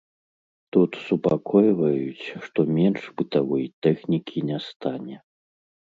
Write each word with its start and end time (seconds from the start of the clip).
Тут 0.75 0.91
супакойваюць, 1.07 2.25
што 2.47 2.59
менш 2.77 3.01
бытавой 3.19 3.65
тэхнікі 3.87 4.37
не 4.53 4.59
стане. 4.73 5.17